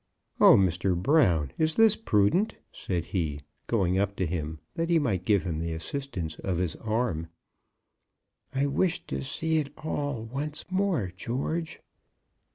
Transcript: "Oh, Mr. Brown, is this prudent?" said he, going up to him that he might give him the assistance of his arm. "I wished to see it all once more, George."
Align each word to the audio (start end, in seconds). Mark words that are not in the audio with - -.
"Oh, 0.39 0.55
Mr. 0.57 0.95
Brown, 0.99 1.53
is 1.59 1.75
this 1.75 1.95
prudent?" 1.95 2.55
said 2.71 3.05
he, 3.05 3.41
going 3.67 3.99
up 3.99 4.15
to 4.15 4.25
him 4.25 4.57
that 4.73 4.89
he 4.89 4.97
might 4.97 5.25
give 5.25 5.43
him 5.43 5.59
the 5.59 5.73
assistance 5.73 6.39
of 6.39 6.57
his 6.57 6.75
arm. 6.77 7.27
"I 8.51 8.65
wished 8.65 9.07
to 9.09 9.21
see 9.21 9.59
it 9.59 9.71
all 9.77 10.23
once 10.23 10.65
more, 10.71 11.11
George." 11.15 11.81